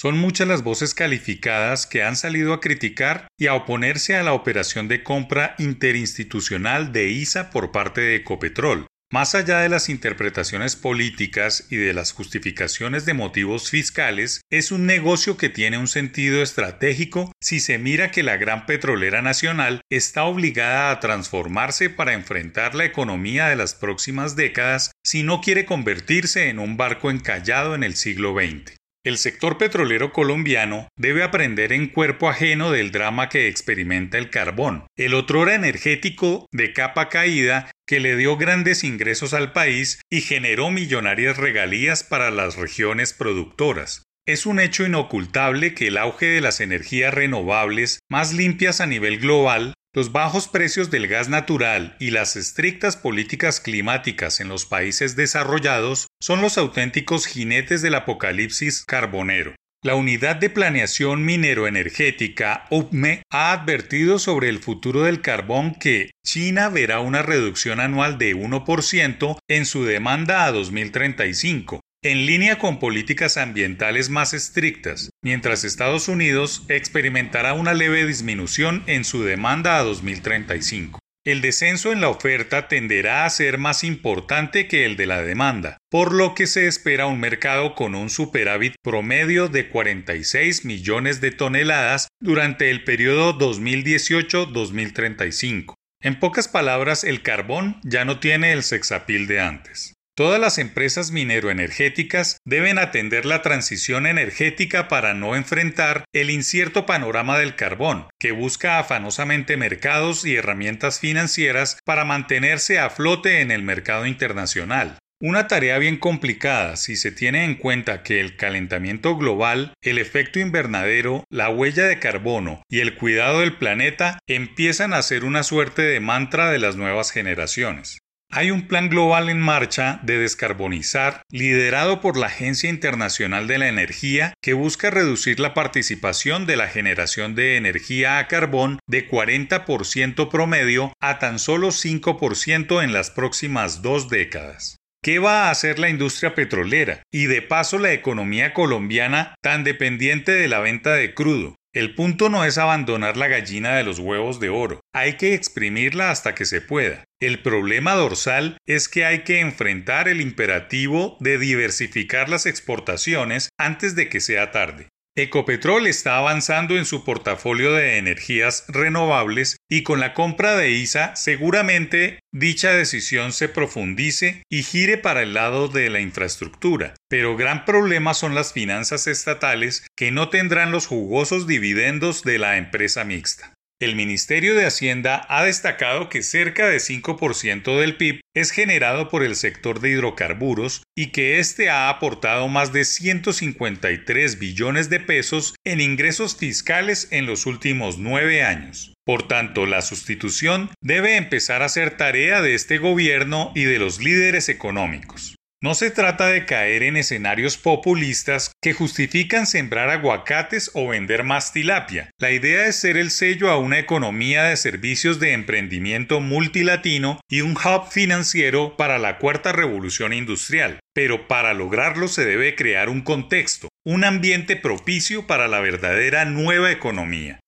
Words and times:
Son 0.00 0.16
muchas 0.16 0.48
las 0.48 0.62
voces 0.62 0.94
calificadas 0.94 1.86
que 1.86 2.02
han 2.02 2.16
salido 2.16 2.54
a 2.54 2.60
criticar 2.60 3.28
y 3.38 3.48
a 3.48 3.54
oponerse 3.54 4.16
a 4.16 4.22
la 4.22 4.32
operación 4.32 4.88
de 4.88 5.02
compra 5.02 5.54
interinstitucional 5.58 6.90
de 6.90 7.10
ISA 7.10 7.50
por 7.50 7.70
parte 7.70 8.00
de 8.00 8.16
Ecopetrol, 8.16 8.86
más 9.12 9.34
allá 9.34 9.58
de 9.58 9.68
las 9.68 9.90
interpretaciones 9.90 10.74
políticas 10.74 11.66
y 11.68 11.76
de 11.76 11.92
las 11.92 12.12
justificaciones 12.12 13.04
de 13.04 13.12
motivos 13.12 13.68
fiscales, 13.68 14.40
es 14.48 14.72
un 14.72 14.86
negocio 14.86 15.36
que 15.36 15.50
tiene 15.50 15.76
un 15.76 15.86
sentido 15.86 16.42
estratégico 16.42 17.30
si 17.38 17.60
se 17.60 17.76
mira 17.76 18.10
que 18.10 18.22
la 18.22 18.38
gran 18.38 18.64
petrolera 18.64 19.20
nacional 19.20 19.82
está 19.90 20.24
obligada 20.24 20.92
a 20.92 21.00
transformarse 21.00 21.90
para 21.90 22.14
enfrentar 22.14 22.74
la 22.74 22.86
economía 22.86 23.48
de 23.48 23.56
las 23.56 23.74
próximas 23.74 24.34
décadas 24.34 24.92
si 25.04 25.24
no 25.24 25.42
quiere 25.42 25.66
convertirse 25.66 26.48
en 26.48 26.58
un 26.58 26.78
barco 26.78 27.10
encallado 27.10 27.74
en 27.74 27.84
el 27.84 27.96
siglo 27.96 28.32
XX. 28.32 28.79
El 29.02 29.16
sector 29.16 29.56
petrolero 29.56 30.12
colombiano 30.12 30.88
debe 30.94 31.22
aprender 31.22 31.72
en 31.72 31.86
cuerpo 31.86 32.28
ajeno 32.28 32.70
del 32.70 32.92
drama 32.92 33.30
que 33.30 33.48
experimenta 33.48 34.18
el 34.18 34.28
carbón, 34.28 34.86
el 34.94 35.14
otrora 35.14 35.54
energético 35.54 36.46
de 36.52 36.74
capa 36.74 37.08
caída 37.08 37.70
que 37.86 37.98
le 37.98 38.14
dio 38.16 38.36
grandes 38.36 38.84
ingresos 38.84 39.32
al 39.32 39.52
país 39.52 40.02
y 40.10 40.20
generó 40.20 40.70
millonarias 40.70 41.38
regalías 41.38 42.04
para 42.04 42.30
las 42.30 42.56
regiones 42.56 43.14
productoras. 43.14 44.04
Es 44.26 44.44
un 44.44 44.60
hecho 44.60 44.84
inocultable 44.84 45.74
que 45.74 45.86
el 45.86 45.96
auge 45.96 46.26
de 46.26 46.42
las 46.42 46.60
energías 46.60 47.14
renovables 47.14 48.00
más 48.10 48.34
limpias 48.34 48.82
a 48.82 48.86
nivel 48.86 49.18
global 49.18 49.72
los 49.92 50.12
bajos 50.12 50.46
precios 50.46 50.90
del 50.90 51.08
gas 51.08 51.28
natural 51.28 51.96
y 51.98 52.10
las 52.10 52.36
estrictas 52.36 52.96
políticas 52.96 53.60
climáticas 53.60 54.38
en 54.38 54.48
los 54.48 54.64
países 54.66 55.16
desarrollados 55.16 56.06
son 56.22 56.42
los 56.42 56.58
auténticos 56.58 57.26
jinetes 57.26 57.82
del 57.82 57.94
apocalipsis 57.94 58.84
carbonero. 58.84 59.54
La 59.82 59.94
Unidad 59.94 60.36
de 60.36 60.50
Planeación 60.50 61.24
Minero-Energética, 61.24 62.66
UPME, 62.70 63.22
ha 63.32 63.52
advertido 63.52 64.18
sobre 64.18 64.50
el 64.50 64.58
futuro 64.58 65.04
del 65.04 65.22
carbón 65.22 65.74
que 65.74 66.10
China 66.22 66.68
verá 66.68 67.00
una 67.00 67.22
reducción 67.22 67.80
anual 67.80 68.18
de 68.18 68.36
1% 68.36 69.38
en 69.48 69.64
su 69.64 69.86
demanda 69.86 70.44
a 70.44 70.52
2035, 70.52 71.80
en 72.02 72.26
línea 72.26 72.58
con 72.58 72.78
políticas 72.78 73.38
ambientales 73.38 74.10
más 74.10 74.34
estrictas, 74.34 75.08
mientras 75.22 75.64
Estados 75.64 76.08
Unidos 76.08 76.64
experimentará 76.68 77.54
una 77.54 77.72
leve 77.72 78.06
disminución 78.06 78.84
en 78.86 79.04
su 79.04 79.24
demanda 79.24 79.78
a 79.78 79.82
2035. 79.82 80.99
El 81.22 81.42
descenso 81.42 81.92
en 81.92 82.00
la 82.00 82.08
oferta 82.08 82.66
tenderá 82.66 83.26
a 83.26 83.30
ser 83.30 83.58
más 83.58 83.84
importante 83.84 84.66
que 84.68 84.86
el 84.86 84.96
de 84.96 85.04
la 85.04 85.20
demanda, 85.20 85.76
por 85.90 86.14
lo 86.14 86.34
que 86.34 86.46
se 86.46 86.66
espera 86.66 87.04
un 87.04 87.20
mercado 87.20 87.74
con 87.74 87.94
un 87.94 88.08
superávit 88.08 88.76
promedio 88.82 89.48
de 89.48 89.68
46 89.68 90.64
millones 90.64 91.20
de 91.20 91.30
toneladas 91.30 92.08
durante 92.20 92.70
el 92.70 92.84
periodo 92.84 93.38
2018-2035. 93.38 95.74
En 96.02 96.18
pocas 96.18 96.48
palabras, 96.48 97.04
el 97.04 97.20
carbón 97.20 97.78
ya 97.84 98.06
no 98.06 98.18
tiene 98.18 98.52
el 98.52 98.62
sexapil 98.62 99.26
de 99.26 99.40
antes. 99.40 99.92
Todas 100.20 100.38
las 100.38 100.58
empresas 100.58 101.12
mineroenergéticas 101.12 102.42
deben 102.44 102.78
atender 102.78 103.24
la 103.24 103.40
transición 103.40 104.06
energética 104.06 104.86
para 104.86 105.14
no 105.14 105.34
enfrentar 105.34 106.04
el 106.12 106.28
incierto 106.28 106.84
panorama 106.84 107.38
del 107.38 107.56
carbón, 107.56 108.06
que 108.18 108.30
busca 108.30 108.78
afanosamente 108.78 109.56
mercados 109.56 110.26
y 110.26 110.36
herramientas 110.36 111.00
financieras 111.00 111.78
para 111.86 112.04
mantenerse 112.04 112.78
a 112.78 112.90
flote 112.90 113.40
en 113.40 113.50
el 113.50 113.62
mercado 113.62 114.04
internacional. 114.04 114.98
Una 115.22 115.46
tarea 115.46 115.78
bien 115.78 115.96
complicada 115.96 116.76
si 116.76 116.96
se 116.96 117.12
tiene 117.12 117.46
en 117.46 117.54
cuenta 117.54 118.02
que 118.02 118.20
el 118.20 118.36
calentamiento 118.36 119.16
global, 119.16 119.72
el 119.80 119.96
efecto 119.96 120.38
invernadero, 120.38 121.24
la 121.30 121.48
huella 121.48 121.84
de 121.84 121.98
carbono 121.98 122.62
y 122.68 122.80
el 122.80 122.94
cuidado 122.94 123.40
del 123.40 123.56
planeta 123.56 124.18
empiezan 124.26 124.92
a 124.92 125.00
ser 125.00 125.24
una 125.24 125.44
suerte 125.44 125.80
de 125.80 126.00
mantra 126.00 126.50
de 126.50 126.58
las 126.58 126.76
nuevas 126.76 127.10
generaciones. 127.10 128.00
Hay 128.32 128.52
un 128.52 128.68
plan 128.68 128.88
global 128.88 129.28
en 129.28 129.40
marcha 129.40 129.98
de 130.04 130.16
descarbonizar, 130.18 131.22
liderado 131.30 132.00
por 132.00 132.16
la 132.16 132.28
Agencia 132.28 132.70
Internacional 132.70 133.48
de 133.48 133.58
la 133.58 133.66
Energía, 133.66 134.34
que 134.40 134.52
busca 134.52 134.88
reducir 134.88 135.40
la 135.40 135.52
participación 135.52 136.46
de 136.46 136.56
la 136.56 136.68
generación 136.68 137.34
de 137.34 137.56
energía 137.56 138.18
a 138.18 138.28
carbón 138.28 138.78
de 138.86 139.10
40% 139.10 140.30
promedio 140.30 140.92
a 141.00 141.18
tan 141.18 141.40
solo 141.40 141.72
5% 141.72 142.84
en 142.84 142.92
las 142.92 143.10
próximas 143.10 143.82
dos 143.82 144.08
décadas. 144.08 144.76
¿Qué 145.02 145.18
va 145.18 145.48
a 145.48 145.50
hacer 145.50 145.80
la 145.80 145.88
industria 145.88 146.36
petrolera 146.36 147.02
y 147.10 147.24
de 147.24 147.42
paso 147.42 147.78
la 147.78 147.92
economía 147.92 148.54
colombiana 148.54 149.34
tan 149.42 149.64
dependiente 149.64 150.30
de 150.30 150.46
la 150.46 150.60
venta 150.60 150.94
de 150.94 151.14
crudo? 151.14 151.56
El 151.72 151.94
punto 151.94 152.28
no 152.28 152.44
es 152.44 152.58
abandonar 152.58 153.16
la 153.16 153.28
gallina 153.28 153.76
de 153.76 153.84
los 153.84 154.00
huevos 154.00 154.40
de 154.40 154.48
oro, 154.48 154.80
hay 154.92 155.16
que 155.16 155.34
exprimirla 155.34 156.10
hasta 156.10 156.34
que 156.34 156.44
se 156.44 156.60
pueda. 156.60 157.04
El 157.20 157.42
problema 157.42 157.94
dorsal 157.94 158.58
es 158.66 158.88
que 158.88 159.04
hay 159.04 159.20
que 159.22 159.38
enfrentar 159.38 160.08
el 160.08 160.20
imperativo 160.20 161.16
de 161.20 161.38
diversificar 161.38 162.28
las 162.28 162.46
exportaciones 162.46 163.50
antes 163.56 163.94
de 163.94 164.08
que 164.08 164.20
sea 164.20 164.50
tarde. 164.50 164.88
Ecopetrol 165.16 165.88
está 165.88 166.18
avanzando 166.18 166.78
en 166.78 166.84
su 166.84 167.04
portafolio 167.04 167.72
de 167.72 167.98
energías 167.98 168.64
renovables 168.68 169.56
y 169.68 169.82
con 169.82 169.98
la 169.98 170.14
compra 170.14 170.56
de 170.56 170.70
ISA 170.70 171.16
seguramente 171.16 172.20
dicha 172.32 172.72
decisión 172.72 173.32
se 173.32 173.48
profundice 173.48 174.44
y 174.48 174.62
gire 174.62 174.98
para 174.98 175.22
el 175.22 175.34
lado 175.34 175.66
de 175.66 175.90
la 175.90 176.00
infraestructura. 176.00 176.94
Pero 177.08 177.36
gran 177.36 177.64
problema 177.64 178.14
son 178.14 178.36
las 178.36 178.52
finanzas 178.52 179.08
estatales 179.08 179.84
que 179.96 180.12
no 180.12 180.28
tendrán 180.28 180.70
los 180.70 180.86
jugosos 180.86 181.48
dividendos 181.48 182.22
de 182.22 182.38
la 182.38 182.56
empresa 182.56 183.02
mixta. 183.04 183.54
El 183.80 183.96
Ministerio 183.96 184.54
de 184.54 184.66
Hacienda 184.66 185.24
ha 185.30 185.42
destacado 185.42 186.10
que 186.10 186.22
cerca 186.22 186.68
de 186.68 186.76
5% 186.76 187.80
del 187.80 187.96
PIB 187.96 188.20
es 188.36 188.50
generado 188.50 189.08
por 189.08 189.22
el 189.22 189.34
sector 189.34 189.80
de 189.80 189.88
hidrocarburos 189.88 190.82
y 190.94 191.12
que 191.12 191.38
éste 191.38 191.70
ha 191.70 191.88
aportado 191.88 192.46
más 192.48 192.74
de 192.74 192.84
153 192.84 194.38
billones 194.38 194.90
de 194.90 195.00
pesos 195.00 195.54
en 195.64 195.80
ingresos 195.80 196.36
fiscales 196.36 197.08
en 197.10 197.24
los 197.24 197.46
últimos 197.46 197.96
nueve 197.96 198.42
años. 198.42 198.92
Por 199.06 199.26
tanto, 199.26 199.64
la 199.64 199.80
sustitución 199.80 200.68
debe 200.82 201.16
empezar 201.16 201.62
a 201.62 201.70
ser 201.70 201.96
tarea 201.96 202.42
de 202.42 202.54
este 202.54 202.76
gobierno 202.76 203.50
y 203.54 203.64
de 203.64 203.78
los 203.78 203.98
líderes 203.98 204.50
económicos. 204.50 205.36
No 205.62 205.74
se 205.74 205.90
trata 205.90 206.28
de 206.28 206.46
caer 206.46 206.82
en 206.82 206.96
escenarios 206.96 207.58
populistas 207.58 208.52
que 208.62 208.72
justifican 208.72 209.46
sembrar 209.46 209.90
aguacates 209.90 210.70
o 210.72 210.88
vender 210.88 211.22
más 211.22 211.52
tilapia. 211.52 212.10
La 212.18 212.30
idea 212.30 212.66
es 212.66 212.76
ser 212.76 212.96
el 212.96 213.10
sello 213.10 213.50
a 213.50 213.58
una 213.58 213.78
economía 213.78 214.44
de 214.44 214.56
servicios 214.56 215.20
de 215.20 215.34
emprendimiento 215.34 216.20
multilatino 216.20 217.20
y 217.28 217.42
un 217.42 217.58
hub 217.58 217.90
financiero 217.90 218.78
para 218.78 218.98
la 218.98 219.18
cuarta 219.18 219.52
revolución 219.52 220.14
industrial. 220.14 220.80
Pero 220.94 221.28
para 221.28 221.52
lograrlo 221.52 222.08
se 222.08 222.24
debe 222.24 222.54
crear 222.54 222.88
un 222.88 223.02
contexto, 223.02 223.68
un 223.84 224.04
ambiente 224.04 224.56
propicio 224.56 225.26
para 225.26 225.46
la 225.46 225.60
verdadera 225.60 226.24
nueva 226.24 226.72
economía. 226.72 227.38